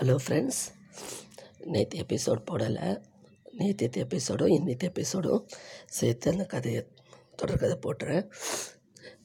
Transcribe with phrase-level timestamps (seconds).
[0.00, 0.62] Hello friends
[1.58, 3.00] நேற்று episode போடலை.
[3.52, 5.48] நேற்று எபிசோடும் இன்னித்து எபிசோடும்
[5.86, 6.86] சேர்த்து அந்த கதையை
[7.42, 8.30] தொடர்கதை போட்டுறேன்.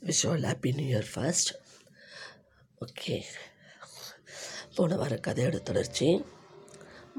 [0.02, 1.56] Wish all happy new year first
[2.86, 3.22] okay
[4.76, 6.26] போன வார கதையோட தொடர்ச்சி.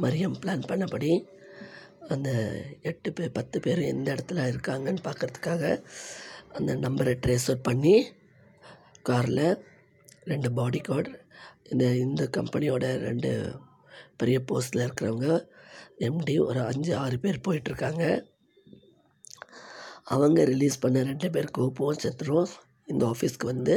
[0.02, 1.26] மரியம் பிளான் பண்ணபடி
[2.08, 2.30] அந்த
[2.82, 5.84] எட்டு பேர் பத்து பேர் எந்த இடத்துல இருக்காங்கன்னு பார்க்கறதுக்காக
[6.52, 8.12] அந்த நம்பரை ட்ரேஸ் அவுட் பண்ணி
[9.02, 9.64] காரில்
[10.24, 11.19] ரெண்டு பாடி கார்டு
[11.72, 13.30] இந்த இந்த கம்பெனியோட ரெண்டு
[14.20, 15.28] பெரிய போஸ்ட்டில் இருக்கிறவங்க
[16.08, 18.04] எம்டி ஒரு அஞ்சு ஆறு பேர் போயிட்டுருக்காங்க.
[20.14, 22.50] அவங்க ரிலீஸ் பண்ண ரெண்டு பேர் கோபம் சத்ரும்
[22.92, 23.74] இந்த ஆஃபீஸ்க்கு வந்து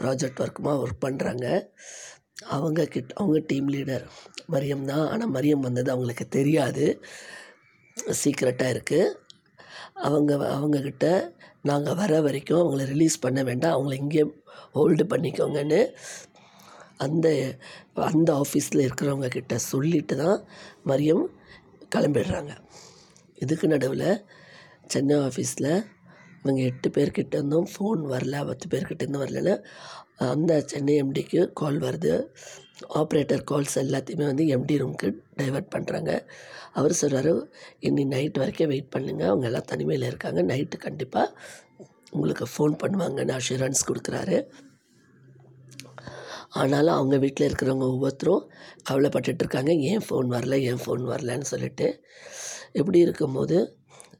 [0.00, 1.46] ப்ராஜெக்ட் ஒர்க்குமாக ஒர்க் பண்ணுறாங்க
[2.56, 4.04] அவங்க கிட்ட அவங்க டீம் லீடர்
[4.52, 5.06] மரியம் தான்.
[5.12, 6.86] ஆனால் மரியம் வந்தது அவங்களுக்கு தெரியாது.
[8.20, 9.14] சீக்ரெட்டாக இருக்குது
[10.08, 11.06] அவங்க அவங்கக்கிட்ட
[11.68, 13.74] நாங்கள் வர வரைக்கும் அவங்கள ரிலீஸ் பண்ண வேண்டாம்.
[13.76, 14.22] அவங்கள இங்கே
[14.76, 15.80] ஹோல்டு பண்ணிக்கோங்கன்னு
[17.06, 17.28] அந்த
[18.10, 20.38] அந்த ஆஃபீஸில் இருக்கிறவங்க கிட்ட சொல்லிட்டு தான்
[20.90, 21.24] மரியம்
[21.94, 22.52] கிளம்பிடுறாங்க.
[23.44, 24.10] இதுக்கு நடுவில்
[24.92, 25.72] சென்னை ஆஃபீஸில்
[26.42, 29.54] இவங்க எட்டு பேர்கிட்ட இருந்தும் ஃபோன் வரல பத்து பேர்கிட்ட இருந்தும் வரலன்னு
[30.34, 32.12] அந்த சென்னை எம்டிக்கு கால் வருது.
[33.00, 35.08] ஆப்ரேட்டர் கால்ஸ் எல்லாத்தையுமே வந்து எம்டி ரூமுக்கு
[35.40, 36.10] டைவெர்ட் பண்ணுறாங்க
[36.78, 37.32] அவர் சொல்கிறாரு
[37.88, 40.40] இன்னி நைட் வரைக்கும் வெயிட் பண்ணுங்கள் அவங்க எல்லாம் தனிமையில் இருக்காங்க.
[40.50, 41.34] நைட்டு கண்டிப்பாக
[42.14, 44.36] உங்களுக்கு ஃபோன் பண்ணுவாங்கன்னு அஷூரன்ஸ் கொடுக்குறாரு.
[46.52, 48.44] ஆனாலும் அவங்க வீட்டில் இருக்கிறவங்க ஒவ்வொருத்தரும்
[48.90, 52.00] கவலைப்பட்டுட்டு இருக்காங்க ஏன் ஃபோன் வரல ஏன் ஃபோன் வரலன்னு சொல்லிட்டு.
[52.72, 53.56] இப்படி இருக்கும்போது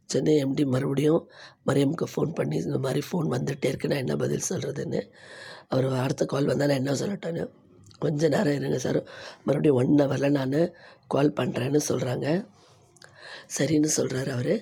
[0.06, 1.28] சென்னை எம்டி மறுபடியும்
[1.66, 5.00] மரியமுக்கு ஃபோன் பண்ணி இந்த மாதிரி ஃபோன் வந்துகிட்டே இருக்குது நான் என்ன பதில் சொல்கிறதுன்னு
[5.68, 7.42] அவர் அடுத்த கால் வந்தால் நான் என்ன சொல்லட்டேன்னு
[7.98, 9.04] கொஞ்ச நேரம் இருங்க சார்
[9.44, 10.56] மறுபடியும் ஒன் ஹவரில் நான்
[11.08, 12.26] கால் பண்ணுறேன்னு சொல்கிறாங்க
[13.58, 14.54] சரின்னு சொல்கிறாரு அவர்.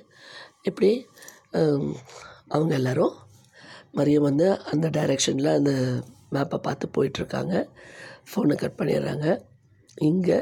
[0.62, 0.90] இப்படி
[2.48, 3.14] அவங்க எல்லோரும்
[3.94, 5.72] மரியம் வந்து அந்த டைரெக்ஷனில் அந்த
[6.30, 7.54] மேப்பை பார்த்து போயிட்டுருக்காங்க.
[8.28, 9.26] ஃபோனை கட் பண்ணிடுறாங்க.
[9.94, 10.38] இங்கே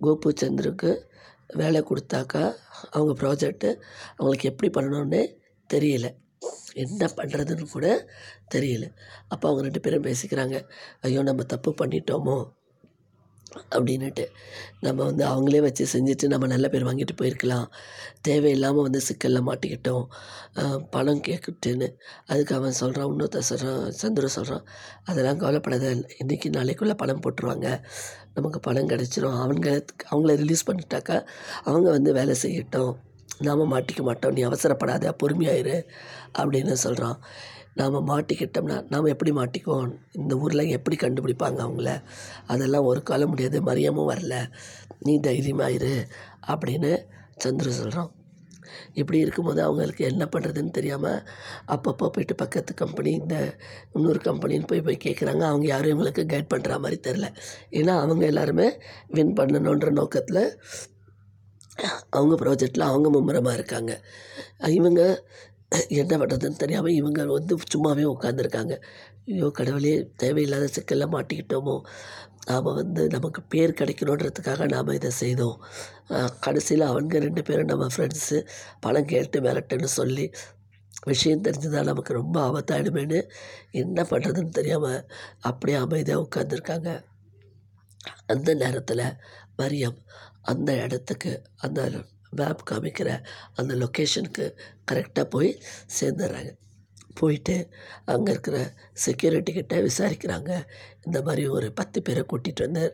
[0.00, 0.90] கோபு சந்திருக்கு
[1.46, 2.54] வேலை கொடுத்தாக்கா
[2.90, 3.80] அவங்க ப்ராஜெக்ட்டு
[4.16, 5.22] அவங்களுக்கு எப்படி பண்ணணும்னே
[5.70, 6.06] தெரியல.
[6.72, 8.10] என்ன பண்ணுறதுன்னு கூட
[8.54, 8.86] தெரியல.
[9.28, 10.56] அப்போ அவங்க ரெண்டு பேரும் பேசிக்கிறாங்க.
[11.00, 12.36] ஐயோ நம்ம தப்பு பண்ணிட்டோமோ?
[13.76, 14.24] அப்படின்னுட்டு
[14.80, 17.66] நம்ம வந்து அவங்களே வச்சு செஞ்சுட்டு நம்ம நல்ல பேர் வாங்கிட்டு போயிருக்கலாம்.
[18.20, 20.04] தேவையில்லாமல் வந்து சிக்கலில் மாட்டிக்கிட்டோம்.
[20.90, 21.88] பணம் கேட்குட்டுன்னு
[22.26, 24.66] அதுக்கு அவன் சொல்கிறான் இன்னொருத்த சொல்கிறான் சந்துரு சொல்கிறான்
[25.04, 25.94] அதெல்லாம் கவலைப்படாத
[26.24, 27.68] இன்றைக்கி நாளைக்குள்ளே பணம் போட்டுருவாங்க.
[28.34, 29.38] நமக்கு பணம் கிடச்சிரும்.
[29.44, 31.18] அவங்க அவங்கள ரிலீஸ் பண்ணிட்டாக்கா
[31.64, 32.94] அவங்க வந்து வேலை செய்யட்டும்.
[33.46, 34.32] நாம் மாட்டிக்க மாட்டோம்.
[34.32, 35.76] நீ அவசரப்படாத பொறுமையாயிரு.
[36.38, 37.18] அப்படின்னு சொல்கிறான்
[37.76, 39.88] நாம் மாட்டிக்கிட்டோம்னா நாம் எப்படி மாட்டிக்குவோம்?
[40.12, 41.92] இந்த ஊரில் எப்படி கண்டுபிடிப்பாங்க அவங்கள?
[42.46, 44.36] அதெல்லாம் ஒரு காலம் முடியாது மரியமும் வரல.
[45.06, 45.94] நீ தைரியமாக இரு
[46.48, 46.92] அப்படின்னு
[47.44, 48.10] சந்துரு சொல்கிறான்
[48.94, 51.20] இப்படி இருக்கும்போது அவங்களுக்கு என்ன பண்ணுறதுன்னு தெரியாமல்
[51.74, 53.36] அப்பப்போ போயிட்டு பக்கத்து கம்பெனி இந்த
[53.94, 57.28] இன்னொரு கம்பெனின்னு போய் போய் கேட்குறாங்க அவங்க யாரும் இவங்களுக்கு கைட் பண்ணுற மாதிரி தெரில
[57.80, 58.68] ஏன்னா அவங்க எல்லாருமே
[59.08, 60.42] வின் பண்ணணுன்ற நோக்கத்தில்
[62.10, 63.92] அவங்க ப்ராஜெக்டில் அவங்க மும்முரமாக இருக்காங்க.
[64.78, 65.02] இவங்க
[65.88, 68.74] என்ன பண்ணுறதுன்னு தெரியாமல் இவங்க வந்து சும்மாவே உட்காந்துருக்காங்க
[69.26, 71.80] ஐயோ கடவுளே தேவையில்லாத சிக்கலில் மாட்டிக்கிட்டோமோ?
[72.46, 75.64] நாம் வந்து நமக்கு பேர் கிடைக்கணுன்றதுக்காக நாம் இதை செய்தோம்.
[76.40, 78.46] கடைசியில் அவங்க ரெண்டு பேரும் நம்ம ஃப்ரெண்ட்ஸு
[78.80, 80.30] பணம் கேட்டு மிரட்டுன்னு சொல்லி
[81.04, 83.20] விஷயம் தெரிஞ்சுதான் நமக்கு ரொம்ப ஆபத்தாயிடுமேனு
[83.70, 85.08] என்ன பண்ணுறதுன்னு தெரியாமல்
[85.40, 86.90] அப்படியே அமைதியாக உட்காந்துருக்காங்க
[88.26, 89.06] அந்த நேரத்தில்
[89.58, 89.98] மரியம்
[90.42, 91.80] அந்த இடத்துக்கு அந்த
[92.34, 93.10] மேப் காமிக்கிற
[93.54, 94.46] அந்த லொக்கேஷனுக்கு
[94.90, 95.50] கரெக்டாக போய்
[95.98, 96.52] சேர்ந்துடுறாங்க.
[97.18, 97.56] போயிட்டு
[98.04, 98.58] அங்கே இருக்கிற
[99.04, 100.52] செக்யூரிட்டி கிட்ட விசாரிக்கிறாங்க.
[101.04, 102.84] இந்த மாதிரி ஒரு பத்து பேரை கூட்டிகிட்டு வந்து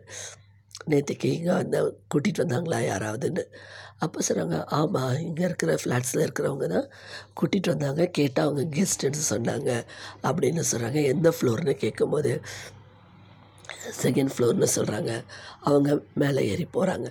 [0.91, 1.79] நேற்றுக்கு இங்கே வந்து
[2.13, 3.45] கூட்டிகிட்டு வந்தாங்களா யாராவதுன்னு.
[3.99, 6.87] அப்போ சொல்கிறாங்க ஆமாம் இங்கே இருக்கிற ஃப்ளாட்ஸில் இருக்கிறவங்க தான்
[7.39, 8.05] கூட்டிகிட்டு வந்தாங்க.
[8.19, 9.71] கேட்டால் அவங்க கெஸ்ட்டுன்னு சொன்னாங்க.
[10.23, 12.33] அப்படின்னு சொல்கிறாங்க எந்த ஃப்ளோர்னு கேட்கும்போது
[14.03, 15.13] செகண்ட் ஃப்ளோர்னு சொல்கிறாங்க
[15.61, 17.09] அவங்க மேலே ஏறி போகிறாங்க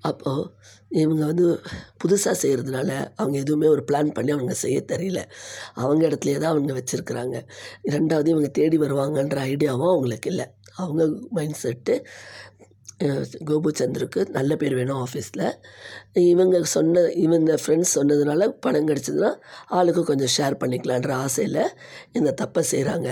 [0.00, 0.50] அப்போது
[0.88, 1.60] இவங்க வந்து
[2.04, 5.22] புதுசாக செய்கிறதுனால அவங்க எதுவுமே ஒரு பிளான் பண்ணி அவங்க செய்ய தெரியல.
[5.74, 7.42] அவங்க இடத்துலையே தான் அவங்க வச்சுருக்குறாங்க.
[7.84, 10.46] ரெண்டாவது இவங்க தேடி வருவாங்கன்ற ஐடியாவும் அவங்களுக்கு இல்லை.
[10.74, 12.04] அவங்க மைண்ட் செட்டு
[13.44, 15.44] கோபு சந்திருக்கு நல்ல பேர் வேணும் ஆஃபீஸில்
[16.12, 19.30] இவங்க சொன்ன இவங்க ஃப்ரெண்ட்ஸ் சொன்னதுனால பணம் கிடச்சதுன்னா
[19.68, 21.62] ஆளுக்கு கொஞ்சம் ஷேர் பண்ணிக்கலான்ற ஆசையில்
[22.12, 23.10] இந்த தப்பை செய்கிறாங்க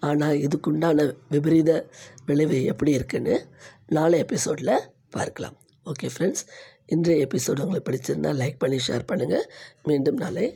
[0.00, 1.86] ஆனால் இதுக்குண்டான விபரீத
[2.26, 3.44] விளைவு எப்படி இருக்குன்னு
[3.86, 4.74] நாளை எபிசோடில்
[5.10, 5.56] பார்க்கலாம்.
[5.86, 6.44] ஓகே ஃப்ரெண்ட்ஸ்
[6.86, 9.46] இன்றைய எபிசோடு உங்களுக்கு பிடிச்சிருந்தால் லைக் பண்ணி ஷேர் பண்ணுங்கள்
[9.82, 10.46] மீண்டும் நாளை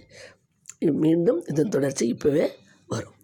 [1.05, 2.47] மீண்டும் இதன் தொடர்ச்சி இப்போவே
[2.89, 3.18] வரும்.